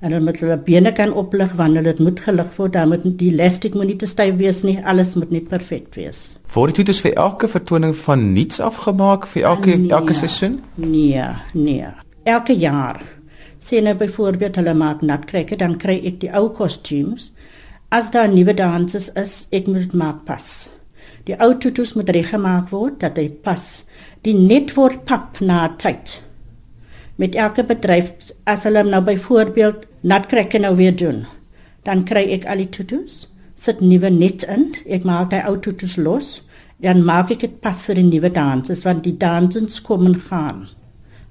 [0.00, 2.72] en hulle moet hulle bene kan oplig wanneer dit moet gelig word.
[2.76, 4.78] Dan moet die elastiek moet nie te styf wees nie.
[4.88, 6.22] Alles moet net perfek wees.
[6.54, 10.60] Word dit dus vir elke vertoning van niets afgemaak vir elke nee, elke seisoen?
[10.76, 11.92] Nee nee.
[12.24, 13.02] Elke jaar.
[13.60, 17.28] Sien nou byvoorbeeld hulle maak natkrekke dan kry ek die ou kostuums.
[17.92, 20.48] As daar nuwe danses is ek moet dit maak pas.
[21.28, 23.68] Die ou tutus moet reggemaak word dat dit pas.
[24.24, 26.16] Die net word pap na tyd
[27.20, 31.24] met elke bedryf as hulle nou byvoorbeeld natkrekke nou weer doen
[31.88, 33.26] dan kry ek al die tutus
[33.60, 36.40] sit nuwe net in ek maak die ou tutus los
[36.80, 40.64] dan maak ek dit pas vir die nuwe danses want die dansens kom en gaan.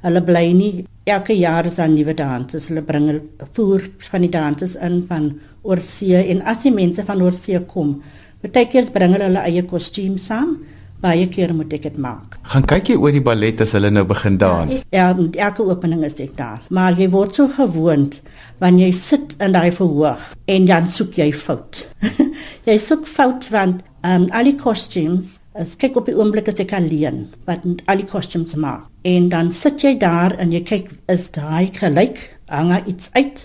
[0.06, 0.74] Hulle bly nie
[1.10, 3.10] elke jaar is daar nuwe danses hulle bring
[3.58, 5.32] voer van die danses in van
[5.66, 7.98] oorsee en as die mense van oorsee kom
[8.44, 10.54] baie keer bring hulle hulle eie kostuum saam
[11.02, 12.38] baie keer moet ek dit maak.
[12.52, 14.82] Gaan kyk jy oor die ballet as hulle nou begin dans?
[14.92, 16.62] Ja, ja, elke opening is ek daar.
[16.70, 18.20] Maar jy word so gewoond
[18.60, 21.86] wanneer jy sit in daai verhoog en dan soek jy fout.
[22.70, 26.72] jy soek fout want um, al die costumes As kyk op die oomblik as ek
[26.78, 31.26] alleen wat al die kostuums maak en dan sit jy daar en jy kyk is
[31.36, 33.44] daai gelyk hang iets uit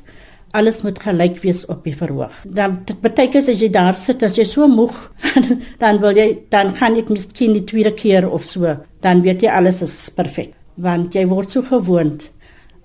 [0.54, 2.34] alles moet gelyk wees op die verhoog.
[2.44, 4.94] Dan dit beteken as jy daar sit as jy so moeg
[5.82, 9.50] dan wil jy dan gaan ek miskien die tweede keer of so, dan weet jy
[9.50, 12.30] alles is perfek want jy word so gewoond.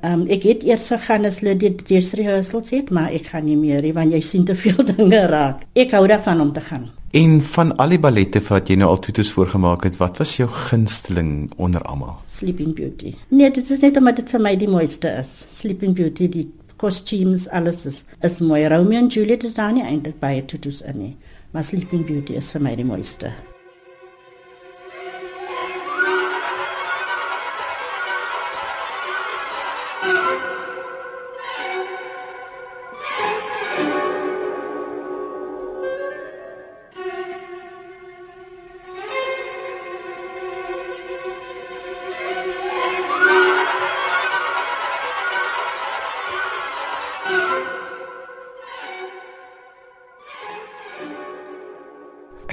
[0.05, 3.57] Um, ek het eers gegaan as hulle die eerste rehearsals het, maar ek gaan nie
[3.59, 5.65] meer nie want jy sien te veel dinge raak.
[5.75, 6.87] Ek hou daarvan om te gaan.
[7.17, 10.45] En van al die ballette wat jy nou al toets voorgemaak het, wat was jou
[10.69, 12.19] gunsteling onder almal?
[12.29, 13.15] Sleeping Beauty.
[13.33, 15.31] Nee, dit is net omdat dit vir my die mooiste is.
[15.57, 16.45] Sleeping Beauty, die
[16.79, 18.67] costumes alles is is mooi.
[18.67, 21.15] Romeo en Juliet is daar nie eintlik baie tutus in nie
[21.51, 23.33] maar Sleeping Beauty is vir my die mooiste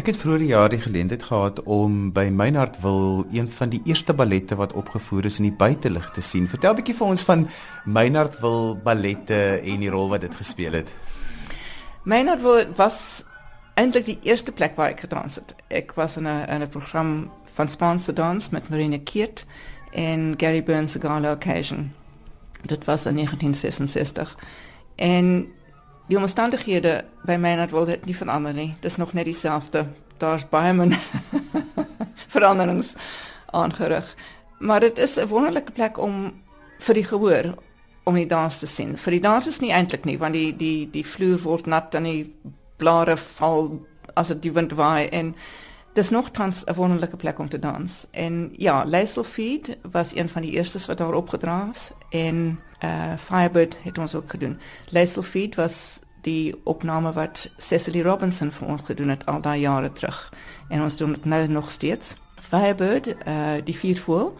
[0.06, 4.14] Ek het vroeër jaar die geleentheid gehad om by Meinhard wil een van die eerste
[4.14, 6.46] ballette wat opgevoer is in die buitelug te sien.
[6.46, 7.48] Vertel 'n bietjie vir ons van
[7.84, 10.94] Meinhard wil ballette en die rol wat dit gespeel het.
[12.04, 13.24] Meinhard wil was
[13.74, 15.54] eintlik die eerste plek waar ek gedans het.
[15.68, 19.44] Ek was in 'n in 'n program van Spaanse dans met Marina Kiert
[19.90, 21.92] en Gary Burns se Gala Occasion.
[22.62, 24.36] Dit was in 1966.
[24.94, 25.48] En
[26.06, 28.74] die omstandighede by my wil dit nie verander nie.
[28.80, 29.86] Dis nog net dieselfde.
[30.18, 30.94] Daar's baie min
[32.34, 32.94] veranderings
[33.52, 34.14] aangerig.
[34.58, 36.42] Maar dit is 'n wonderlike plek om
[36.78, 37.54] vir die gehoor
[38.04, 38.96] om die dans te sien.
[38.98, 42.02] Vir die dans is nie eintlik nie want die die die vloer word nat en
[42.02, 42.34] die
[42.76, 45.34] blare val as dit die wind waai en
[45.96, 48.06] dis nog tans 'n wonderlike plek om te dans.
[48.10, 53.16] En ja, Laisel Feed was een van die eerstes wat daar opgedra is en uh
[53.18, 54.58] Firebird het ons ook gedoen.
[54.90, 59.92] Laisel Feed was die opname wat Cecily Robinson vir ons gedoen het al daai jare
[59.92, 60.32] terug
[60.68, 62.16] en ons doen dit nou nog steeds.
[62.40, 64.34] Firebird, uh die vier voel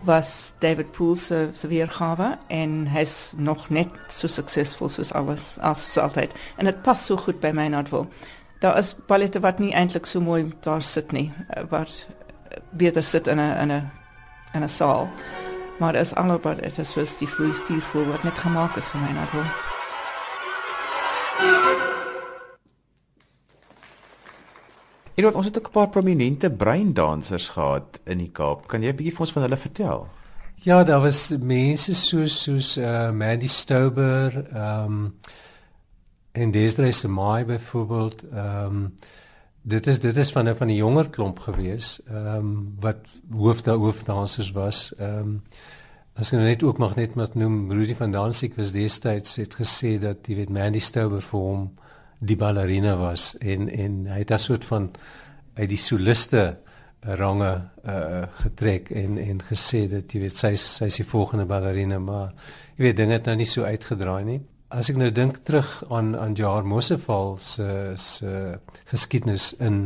[0.00, 5.98] was David Poole se se weergawe en hy's nog net so suksesvol soos alles as
[5.98, 8.08] altyd en dit pas so goed by my natwil.
[8.60, 12.06] Daar is ballette wat nie eintlik so mooi daar sit nie, eh, wat
[12.70, 13.90] beter sit in 'n in 'n
[14.54, 15.08] in 'n saal.
[15.80, 16.12] Maar dit is
[16.60, 19.46] dit is soos die vier vier voel wat net gemaak is vir my natwil.
[25.16, 28.66] Hier het ons het ook 'n paar prominente breindansers gehad in die Kaap.
[28.68, 30.08] Kan jy 'n bietjie vir ons van hulle vertel?
[30.54, 35.18] Ja, daar was mense soos soos uh Mandy Stober, ehm um,
[36.32, 38.98] en Desiree Semai byvoorbeeld, ehm um,
[39.62, 42.96] dit is dit is van 'n van die jonger klomp gewees, ehm um, wat
[43.30, 44.92] hoofda hoofdansers was.
[44.98, 45.42] Ehm um,
[46.14, 49.54] as ek nou net ook mag net maar noem, Rudy van Dansiek was destyds het
[49.54, 51.70] gesê dat jy weet Mandy Stober vir hom
[52.18, 54.90] die ballerina was en en hy het 'n soort van
[55.54, 56.58] uit die soliste
[57.00, 61.98] range uh getrek en en gesê dat jy weet sy sy is die volgende ballerina
[61.98, 62.34] maar
[62.76, 64.40] jy weet dinge het nou nie so uitgedraai nie
[64.70, 68.58] as ek nou dink terug aan aan Jaar Mosefal se se
[68.90, 69.80] geskiedenis in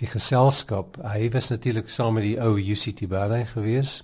[0.00, 4.02] die geselskap hy was natuurlik saam met die ou UCT Berlin gewees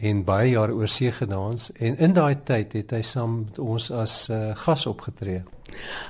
[0.00, 3.90] en baie jare oor see gedans en in daai tyd het hy saam met ons
[3.90, 5.42] as uh, gas opgetree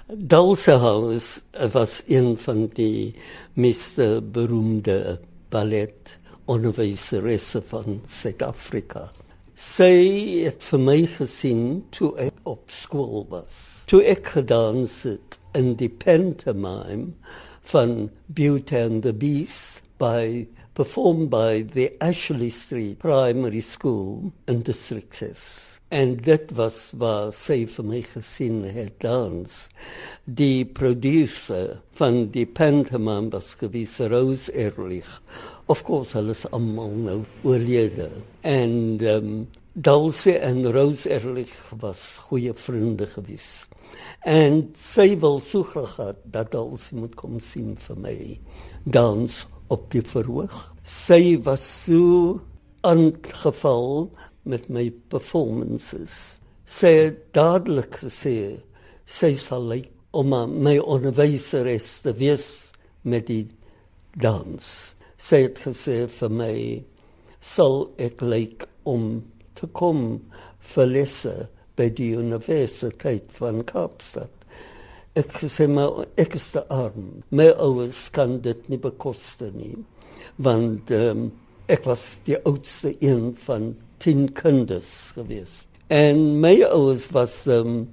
[0.09, 1.43] Dulce House
[1.75, 3.15] was een van die
[3.55, 6.17] meeste beroemde ballet
[6.51, 9.11] onderwyseresse van Suid-Afrika.
[9.61, 13.59] Sy het vir my gesien toe ek op skool was.
[13.93, 17.13] Toe ek gedans het in die pantomime
[17.69, 25.13] van Beauty and the Beast by performed by the Ashley Street Primary School in District
[25.15, 25.45] 6.
[25.93, 29.61] En dit was waar sy vir my gesien het dans.
[30.25, 35.19] Die producer van die pantomime was gewees Rose Ehrlich.
[35.71, 38.09] Of course, hulle is allemaal nou oorlede.
[38.43, 38.73] En
[39.07, 39.35] um,
[39.73, 43.69] Dulce en Rose Ehrlich was goeie vriende gewees.
[44.27, 48.17] En sy wil so graag gehad dat Dulce moet kom sien vir my
[48.83, 49.39] dans
[49.71, 50.59] op die verhoog.
[50.83, 52.41] Sy was so
[52.83, 54.11] aangeval
[54.43, 56.41] met my performances.
[56.67, 58.39] Sy het dadelik gesê
[59.07, 62.49] sy sal lyk om my onderwyseres te wees
[63.07, 63.45] met die
[64.19, 64.99] dans.
[65.21, 66.55] Sy het gesê vir my
[67.45, 69.21] sal ek lyk om
[69.59, 70.05] te kom
[70.73, 71.35] vir lesse
[71.77, 74.33] by die Universiteit van Kaapstad.
[75.19, 77.21] Ek sê maar ek is te arm.
[77.35, 79.77] My ouers kan dit nie bekostig nie.
[80.41, 81.29] Want um,
[81.69, 85.65] ek was die oudste een van 10 kinders gewees.
[85.93, 87.91] En my ouers was um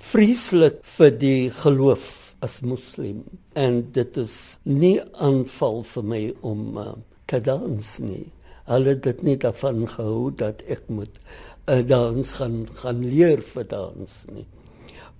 [0.00, 3.22] vreeslik vir die geloof as moslim
[3.58, 6.92] en dit is nie aanval vir my om uh,
[7.30, 8.26] te dans nie.
[8.70, 11.20] Hulle het nie daarvan gehou dat ek moet
[11.68, 14.46] uh, dans gaan gaan leer vir dans nie.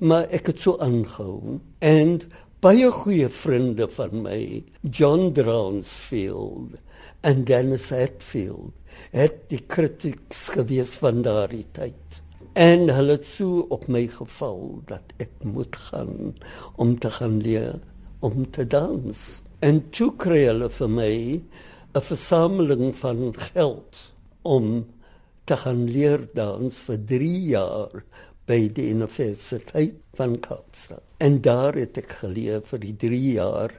[0.01, 2.16] Maar ek het so aangehou en
[2.64, 4.40] baie goeie vriende van my,
[4.82, 6.76] John Drownsfield
[7.24, 8.72] en Dennis Hetfield
[9.12, 12.20] het die kritieks gewees van daardie tyd.
[12.61, 16.34] En hulle het so op my geval dat ek moet gaan
[16.76, 17.78] om te gaan leer
[18.20, 19.20] om te dans.
[19.64, 21.14] En toe kry hulle vir my
[21.94, 24.00] 'n versameling van geld
[24.42, 24.66] om
[25.44, 28.04] te gaan leer dans vir 3 jaar
[28.46, 31.02] by die Universiteit van Kaapstad.
[31.18, 33.72] En daar het ek geleer vir die 3 jaar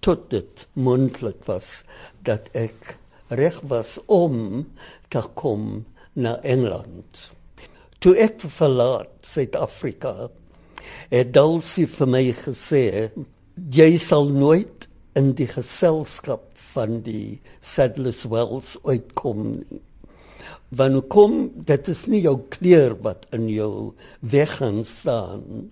[0.00, 1.84] tot dit mondelik was
[2.22, 4.66] dat ek reg was om
[5.08, 7.33] te kom na Engeland.
[8.04, 10.26] Toe ek verlaat Suid-Afrika,
[11.08, 12.82] het Dulcie vir my gesê,
[13.72, 14.84] jy sal nooit
[15.16, 19.62] in die geselskap van die Sadler's Wells uitkom.
[20.68, 25.70] Wanneer kom dit is nie jou kleur wat in jou weg gaan staan.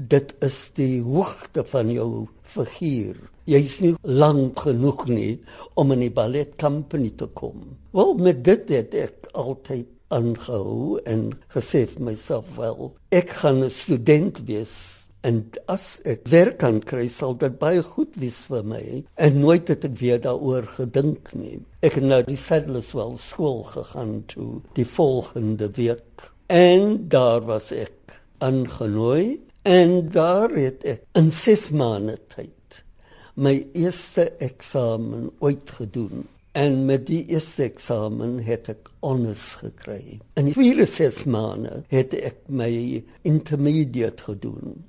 [0.00, 5.30] Dit is die hoogte van jou figuur jy's nie lank genoeg nie
[5.80, 7.64] om in die ballet company te kom.
[7.96, 13.70] Wel met dit het ek altyd aangehou en gesê vir myself wel ek gaan 'n
[13.70, 18.84] student wees En as ek werk kan kry, sal dit baie goed wees vir my.
[19.20, 21.58] En nooit het ek weer daaroor gedink nie.
[21.84, 26.30] Ek het nou die Sadlerswell skool gegaan toe die volgende week.
[26.48, 32.56] En daar was ek aangenooi en daar het ek in 6 maande tyd
[33.40, 36.26] my eerste eksamen ooit gedoen.
[36.52, 40.18] En met die eerste eksamen het ek honors gekry.
[40.34, 42.70] In die tweede ses maande het ek my
[43.22, 44.80] intermediate gedoen.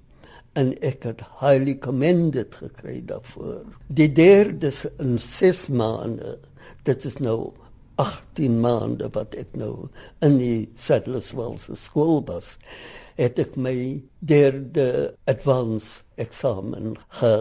[0.58, 3.62] En ek het highly commended gekry daarvoor.
[3.88, 6.40] Die derde in ses maande,
[7.06, 7.54] is nou
[8.02, 9.88] 18 maande wat ek nou
[10.26, 12.56] in die Sadlerswells skool was
[13.20, 13.76] het ek my
[14.26, 17.34] derde advance eksamen ge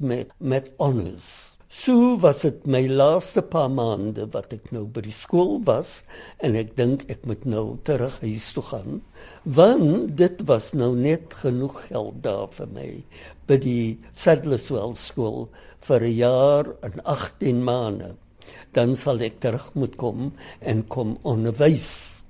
[0.00, 1.51] met met honors.
[1.72, 6.02] So was dit my laaste paar maande wat ek nou by die skool was
[6.44, 8.98] en ek dink ek moet nou terug huis toe gaan
[9.58, 12.90] want dit was nou net genoeg geld daar vir my
[13.48, 15.48] by die Sadlerswell skool
[15.88, 18.12] vir 'n jaar en 18 maande.
[18.76, 22.20] Dan sal ek terug moet kom en kom onderwys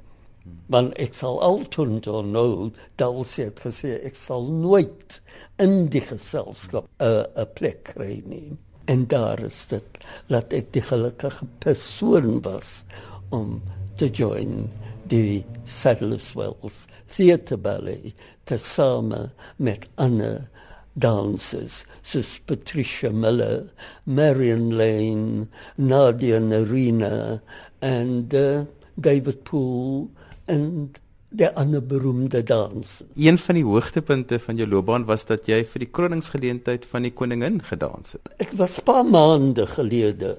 [0.71, 5.23] want ek sal altyd nou dals het gesê ek sal nooit
[5.59, 8.53] in die geselskap 'n 'n plek kry nie
[8.85, 12.83] en daar is dit dat ek die gelukkige persoon was
[13.31, 13.61] om
[14.01, 14.69] te join
[15.13, 18.15] die Saddleswells Theatre Ballet
[18.49, 20.49] te same met ander
[20.95, 23.71] dancers soos Patricia Miller,
[24.05, 27.41] Marion Lane, Nadia Narina
[27.81, 28.65] and uh,
[29.01, 30.09] David Poole
[30.47, 30.93] en
[31.33, 33.03] die ander beroemde dans.
[33.17, 37.13] Een van die hoogtepunte van jou loopbaan was dat jy vir die kroningsgeleentheid van die
[37.17, 38.33] koningin gedans het.
[38.39, 40.37] Dit was 'n paar maande gelede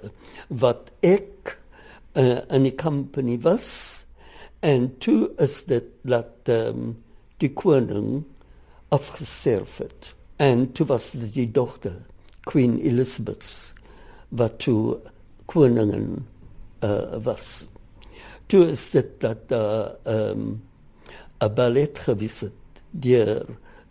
[0.48, 1.58] wat ek
[2.14, 4.06] uh, in die company was
[4.60, 6.98] en toe is dit dat um,
[7.38, 8.24] die koning
[8.90, 10.14] afgesterf het.
[10.38, 11.98] En toe was dit die dogter
[12.44, 13.74] Queen Elizabeth
[14.30, 15.00] wat toe
[15.46, 16.26] koningin
[16.84, 17.68] uh, was
[18.54, 20.62] toe is dit dat uh, 'n um,
[21.44, 23.46] 'n ballet gewees het deur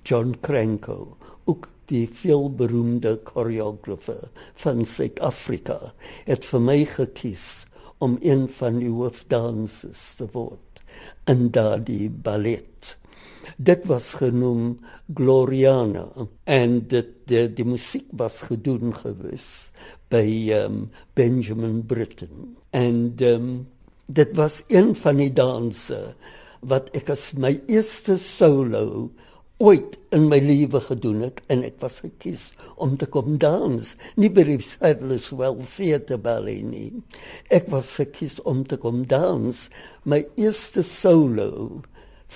[0.09, 4.30] John Cranko, ook die veelberoemde koreografer
[4.62, 5.92] van Suid-Afrika,
[6.24, 7.66] het vir my gekies
[8.03, 10.82] om een van die hoofdansers te word
[11.30, 12.96] in daardie ballet.
[13.57, 14.78] Dit was genoem
[15.14, 16.07] Gloriana
[16.44, 19.72] en dit die, die musiek was gedoen gewees
[20.12, 20.24] by
[20.57, 20.86] um,
[21.18, 23.50] Benjamin Britten en um,
[24.07, 26.00] dit was een van die danse
[26.62, 29.10] wat ek as my eerste solo
[29.62, 32.48] ooit in my lewe gedoen het en ek was gekies
[32.82, 33.92] om te kom dans.
[34.18, 36.90] Nie by die Sadler's Well Theatre Ballet nie.
[37.50, 39.68] Ek was gekies om te kom dans.
[40.02, 41.82] My eerste solo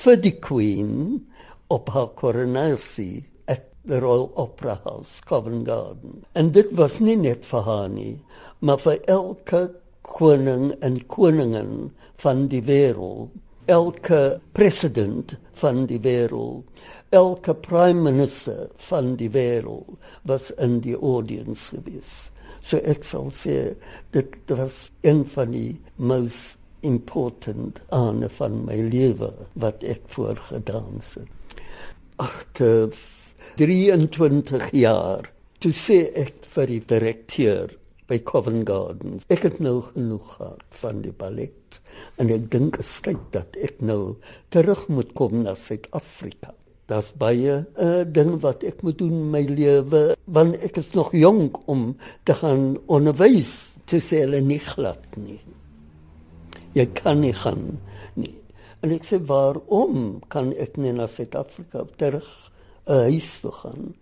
[0.04, 1.24] vir die Queen
[1.72, 6.22] op haar koronasie at the Royal Opera House Covent Garden.
[6.38, 8.14] En dit was nie net vir haar nie
[8.60, 9.60] maar vir elke
[10.06, 11.90] koning en koningin
[12.22, 13.32] van die wêreld,
[13.66, 16.64] elke president van die wêreld,
[17.10, 22.30] elke prime minister van die wêreld was in die audience gewees.
[22.62, 23.76] So ek sal sê
[24.14, 31.62] dit was een van die most important ane van my lewe wat ek voorgedans het.
[32.22, 32.94] Agter
[33.58, 35.30] 23 jaar
[35.62, 37.74] toe sê ek vir die direkteur
[38.06, 39.26] by Covent Gardens.
[39.32, 41.80] Ek het nou genoeg gehad van die ballet
[42.20, 44.16] en ek dink tyd dat ek nou
[44.54, 46.54] terug moet kom na Suid-Afrika.
[46.86, 50.94] Das baie 'n uh, ding wat ek moet doen in my lewe want ek is
[50.94, 55.42] nog jonk om te gaan onderwys te sê hulle nie glad nie.
[56.74, 57.80] Jy kan nie gaan
[58.14, 58.34] nie.
[58.82, 62.28] En ek sê waarom kan ek nie na Suid-Afrika terug
[62.86, 63.94] uh, huis toe gaan?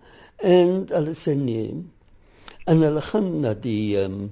[0.45, 1.73] En hulle sê nee
[2.65, 4.31] en hulle gaan na die um,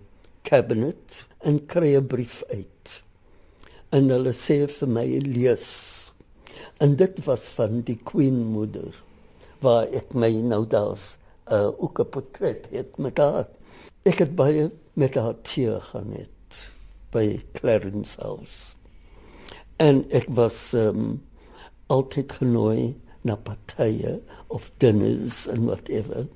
[0.49, 3.03] cabinet en kry 'n brief uit.
[3.93, 5.71] En hulle sê vir my lees.
[6.81, 8.97] En dit was van die queen moeder
[9.61, 11.19] waar ek my nou daar's
[11.51, 13.49] 'n uh, ook 'n portret het met haar.
[14.05, 16.73] Ek het baie met haar teer gaan het
[17.13, 18.75] by Clarence House.
[19.77, 21.23] En ek was um,
[21.87, 26.27] altyd genooi na partye of dinners en whatever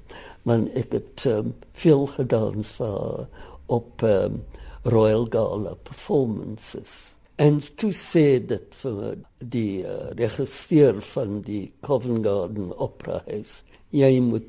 [0.46, 3.26] man ek het um, veel gedans vir
[3.66, 4.42] op um,
[4.86, 7.16] Royal Gala performances.
[7.42, 9.00] En toe sê dit vir
[9.42, 14.46] die uh, regisseur van die Covent Garden Opera House jy moet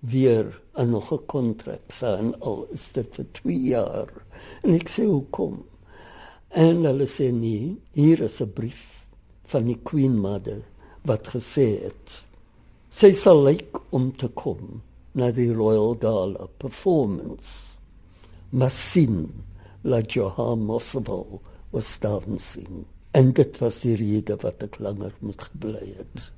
[0.00, 4.10] weer 'n nog 'n kontrak sign al is dit vir 2 jaar.
[4.62, 5.64] En ek sê hoekom?
[6.50, 9.06] En hulle sê nee hier is 'n brief
[9.44, 10.62] van die Queen Mother
[11.04, 12.22] wat gesê het
[12.90, 14.82] Sy sal lyk om te kom
[15.14, 17.76] na die Royal Gala performance.
[18.52, 19.28] Massin
[19.84, 21.40] la Johan Mosville
[21.72, 22.86] was dancing.
[23.14, 26.30] En dit was die rede wat ek langer moet gebly het.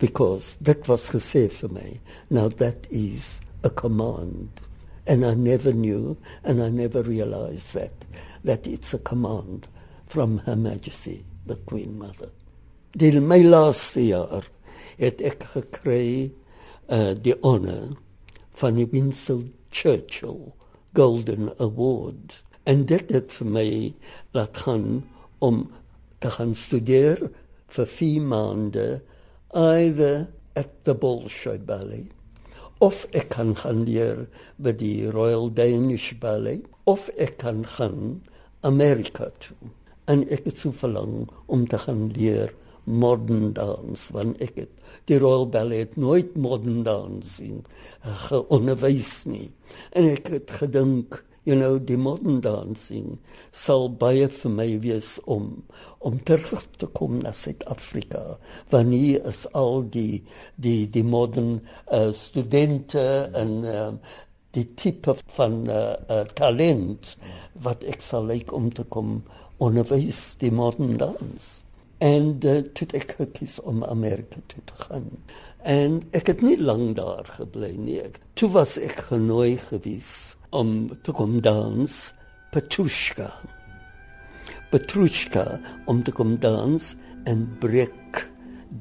[0.00, 1.90] Because dit was gesê vir my.
[2.30, 4.62] Now that is a command.
[5.06, 7.92] And I never knew and I never realized that
[8.44, 9.68] that it's a command
[10.06, 12.30] from Her Majesty the Queen Mother.
[12.96, 14.48] Die my laaste jaar
[14.96, 16.32] het ek gekry
[16.88, 17.96] uh die honor
[18.56, 20.52] van die Winston Churchill
[20.96, 22.42] Golden Award.
[22.64, 23.68] En dit het vir my
[24.36, 25.04] laat gaan
[25.44, 25.66] om
[26.18, 27.20] te gaan studeer
[27.76, 28.86] vir 4 maande
[29.52, 30.26] either
[30.56, 32.08] at the Bolshoi Ballet
[32.84, 34.26] of ek kan gaan leer
[34.60, 38.20] by die Royal Danish Ballet of ek kan gaan
[38.66, 39.56] Amerika toe.
[40.06, 42.52] En ek het so verlang om te gaan leer
[42.86, 47.62] modern dance want ek het die Royal Ballet nooit modern dance sien
[48.26, 49.50] geonderwys nie.
[49.92, 53.18] En ek het gedink you know die modern dancing
[53.54, 55.50] sal baie vir my wees om
[56.08, 58.22] om terug te kom na Suid-Afrika
[58.74, 60.24] wanneer is al die
[60.66, 61.52] die die modern
[61.86, 63.04] uh, studente
[63.42, 63.92] en uh,
[64.58, 67.14] die tipe van uh, uh, talent
[67.68, 69.20] wat ek sal lyk om te kom
[69.62, 71.65] onderwys die modern dance
[71.98, 75.10] en uh, toe ek gekies om Amerika toe te gaan.
[75.66, 78.00] En ek het nie lank daar gebly nie.
[78.38, 81.96] Toe was ek genooi gewees om te kom dans
[82.52, 83.30] Petrushka.
[84.70, 85.46] Petrushka
[85.90, 86.92] om te kom dans
[87.26, 88.26] en breek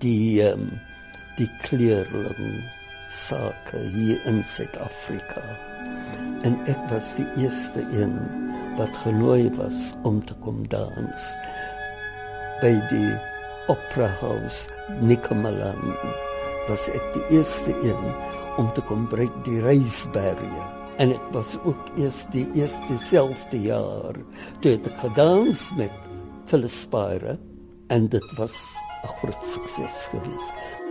[0.01, 0.70] die um,
[1.39, 2.61] die kleurling
[3.11, 5.43] sake hier in Suid-Afrika.
[6.45, 8.20] En ek was die eerste een
[8.78, 11.32] wat genooi was om te kom dans
[12.66, 13.13] by die
[13.70, 14.66] Opera House
[14.97, 15.91] Nikomalan
[16.66, 18.07] was ek die eerste een
[18.57, 20.66] om te kom breek die reisbarriere
[21.03, 24.18] en dit was ook eers die eerste selfde jaar
[24.66, 25.93] toe ek gedans met
[26.49, 27.36] Phyllis Spire
[27.93, 28.57] en dit was
[29.03, 30.85] 'n groot sukses geweest.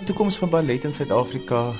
[0.00, 1.74] Die toekoms van ballet in Suid-Afrika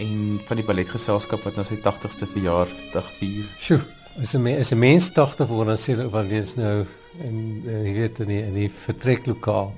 [0.00, 3.48] en van die balletgeselskap wat nou sy 80ste verjaardag vier.
[3.60, 3.82] Sjoe,
[4.16, 6.86] as 'n is 'n mens 80 word dan sê hulle wel eens nou
[7.20, 9.72] en jy weet in die, in die vertreklokaal.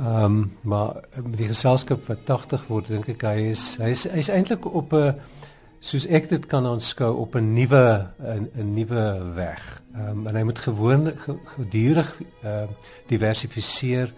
[0.00, 4.08] Ehm um, maar met die geselskap wat 80 word dink ek hy is hy is
[4.10, 5.14] hy's eintlik op 'n
[5.78, 9.82] soos ek dit kan aanskou op 'n nuwe 'n nuwe weg.
[9.94, 11.12] Ehm um, en hy moet gewoon
[11.44, 12.68] gedurig ehm uh,
[13.06, 14.12] diversifiseer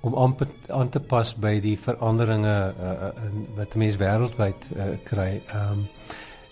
[0.00, 0.36] om aan,
[0.68, 5.42] aan te pas by die veranderinge uh, in wat mense wêreldwyd uh, kry.
[5.46, 5.88] Ehm um,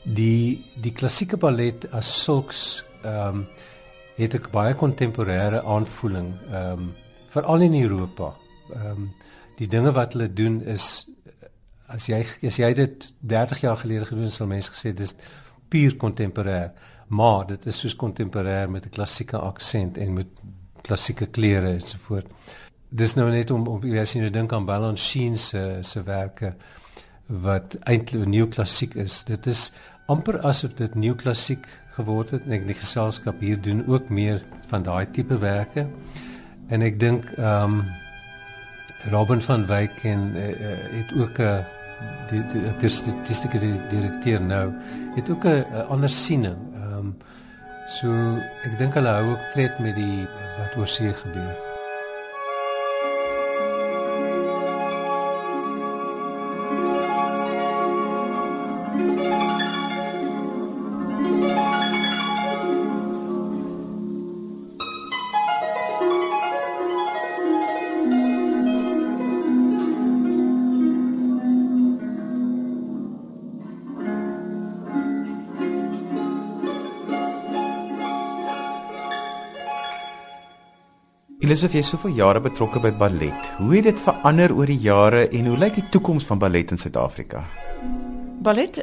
[0.07, 3.47] die die klassieke ballet as sulks ehm um,
[4.17, 6.95] het 'n baie kontemporêre aanvoeling ehm um,
[7.29, 8.35] veral in Europa.
[8.75, 9.15] Ehm um,
[9.57, 11.07] die dinge wat hulle doen is
[11.89, 15.15] as jy as jy dit 30 jaar gelede gedoen sal mense gesê dis
[15.69, 16.73] puur kontemporêr
[17.09, 20.27] maar dit is soos kontemporêr met 'n klassieke aksent en met
[20.83, 22.27] klassieke kleure en so voort
[22.91, 26.55] dis nou net om om sien jy dink aan Balance Sheen se se werke
[27.27, 29.25] wat eintlik neoklassiek is.
[29.25, 29.73] Dit is
[30.07, 31.67] amper asof dit neoklassiek
[31.97, 35.87] geword het en ek die geselskap hier doen ook meer van daai tipe werke.
[36.69, 37.87] En ek dink ehm um,
[39.13, 40.47] Robin van Wyk en uh,
[40.97, 41.65] het ook 'n uh,
[42.31, 42.43] die
[42.81, 43.59] die statistieke
[43.91, 44.73] direkteur nou
[45.17, 46.59] het ook 'n ander siening.
[46.75, 47.17] Ehm um,
[47.87, 48.11] so
[48.65, 50.27] ek dink hulle hou ook tred met die
[50.59, 51.66] wat oor see gebeur.
[81.47, 83.49] Elisabeth, jy is soveel jare betrokke by ballet.
[83.61, 86.81] Hoe het dit verander oor die jare en hoe lyk die toekoms van ballet in
[86.83, 87.45] Suid-Afrika?
[88.43, 88.81] Ballet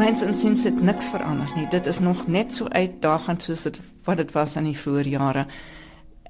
[0.00, 1.68] mens insiens het niks verander nie.
[1.70, 5.46] Dit is nog net so uitdagend soos dit wat dit was in die vroeë jare.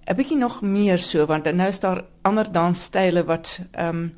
[0.04, 4.12] 'n Bietjie nog meer so want nou is daar ander dansstyle wat ehm um,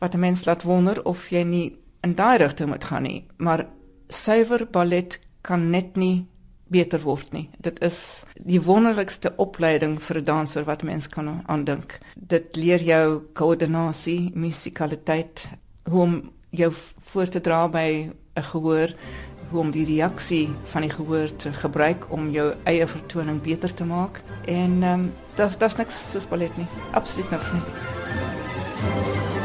[0.00, 3.24] wat 'n mens laat wonder of jy nie in daai rigting moet gaan nie.
[3.36, 3.66] Maar
[4.08, 6.26] suiwer ballet kan net nie
[6.68, 7.48] beter word nie.
[7.62, 11.98] Dit is die wonderlikste opleiding vir 'n danser wat mens kan aandink.
[12.14, 15.48] Dit leer jou koördinasie, musikaliteit,
[15.88, 16.72] hoe om jou
[17.04, 18.94] voor te dra by 'n gehoor,
[19.50, 23.84] hoe om die reaksie van die gehoor te gebruik om jou eie vertoning beter te
[23.84, 24.22] maak.
[24.44, 26.66] En ehm um, daar's daar's niks soos ballet nie.
[26.92, 29.35] Absoluut niks nie.